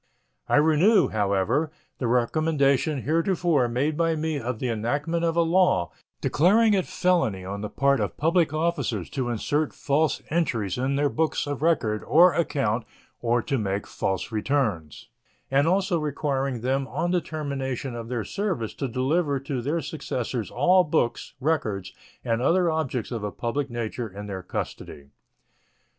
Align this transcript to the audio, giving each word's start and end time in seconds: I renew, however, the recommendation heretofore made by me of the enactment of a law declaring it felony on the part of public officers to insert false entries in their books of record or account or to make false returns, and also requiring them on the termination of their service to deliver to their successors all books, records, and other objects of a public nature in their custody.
I 0.49 0.55
renew, 0.55 1.09
however, 1.09 1.71
the 1.99 2.07
recommendation 2.07 3.03
heretofore 3.03 3.67
made 3.67 3.95
by 3.95 4.15
me 4.15 4.39
of 4.39 4.57
the 4.57 4.67
enactment 4.67 5.23
of 5.23 5.35
a 5.35 5.43
law 5.43 5.91
declaring 6.21 6.73
it 6.73 6.87
felony 6.87 7.45
on 7.45 7.61
the 7.61 7.69
part 7.69 7.99
of 7.99 8.17
public 8.17 8.51
officers 8.51 9.11
to 9.11 9.29
insert 9.29 9.73
false 9.75 10.23
entries 10.31 10.79
in 10.79 10.95
their 10.95 11.07
books 11.07 11.45
of 11.45 11.61
record 11.61 12.03
or 12.05 12.33
account 12.33 12.83
or 13.21 13.43
to 13.43 13.59
make 13.59 13.85
false 13.85 14.31
returns, 14.31 15.07
and 15.51 15.67
also 15.67 15.99
requiring 15.99 16.61
them 16.61 16.87
on 16.87 17.11
the 17.11 17.21
termination 17.21 17.93
of 17.93 18.09
their 18.09 18.23
service 18.23 18.73
to 18.73 18.87
deliver 18.87 19.39
to 19.41 19.61
their 19.61 19.81
successors 19.81 20.49
all 20.49 20.83
books, 20.83 21.35
records, 21.39 21.93
and 22.25 22.41
other 22.41 22.71
objects 22.71 23.11
of 23.11 23.23
a 23.23 23.29
public 23.31 23.69
nature 23.69 24.07
in 24.09 24.25
their 24.25 24.41
custody. 24.41 25.09